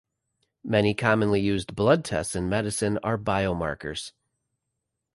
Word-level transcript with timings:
Many 0.63 0.95
commonly 0.95 1.39
used 1.41 1.75
blood 1.75 2.03
tests 2.03 2.35
in 2.35 2.49
medicine 2.49 2.97
are 3.03 3.19
biomarkers. 3.19 4.13